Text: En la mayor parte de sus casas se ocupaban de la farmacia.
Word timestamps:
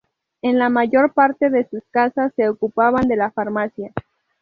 En 0.41 0.57
la 0.57 0.69
mayor 0.69 1.13
parte 1.13 1.51
de 1.51 1.69
sus 1.69 1.83
casas 1.91 2.33
se 2.35 2.49
ocupaban 2.49 3.07
de 3.07 3.17
la 3.17 3.29
farmacia. 3.29 3.93